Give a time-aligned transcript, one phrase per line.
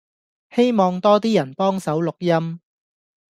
[0.49, 2.59] 希望多 D 人幫手錄音